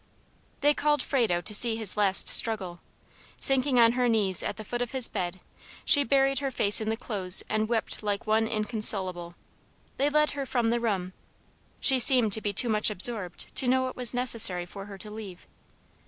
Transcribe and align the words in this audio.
They 0.61 0.73
called 0.73 1.03
Frado 1.03 1.41
to 1.41 1.53
see 1.53 1.75
his 1.75 1.95
last 1.95 2.27
struggle. 2.27 2.79
Sinking 3.37 3.79
on 3.79 3.91
her 3.91 4.09
knees 4.09 4.41
at 4.41 4.57
the 4.57 4.65
foot 4.65 4.81
of 4.81 4.93
his 4.93 5.07
bed, 5.07 5.39
she 5.85 6.03
buried 6.03 6.39
her 6.39 6.49
face 6.49 6.81
in 6.81 6.89
the 6.89 6.97
clothes, 6.97 7.43
and 7.47 7.69
wept 7.69 8.01
like 8.01 8.25
one 8.25 8.47
inconsolable. 8.47 9.35
They 9.97 10.09
led 10.09 10.31
her 10.31 10.47
from 10.47 10.71
the 10.71 10.79
room. 10.79 11.13
She 11.79 11.99
seemed 11.99 12.33
to 12.33 12.41
be 12.41 12.51
too 12.51 12.67
much 12.67 12.89
absorbed 12.89 13.53
to 13.55 13.67
know 13.67 13.89
it 13.89 13.95
was 13.95 14.11
necessary 14.11 14.65
for 14.65 14.85
her 14.87 14.97
to 14.97 15.11
leave. 15.11 15.45